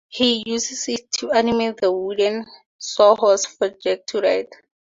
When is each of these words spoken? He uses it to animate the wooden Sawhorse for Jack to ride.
He 0.07 0.41
uses 0.47 0.87
it 0.89 1.11
to 1.19 1.31
animate 1.31 1.77
the 1.77 1.91
wooden 1.91 2.47
Sawhorse 2.79 3.45
for 3.45 3.69
Jack 3.69 4.07
to 4.07 4.19
ride. 4.21 4.49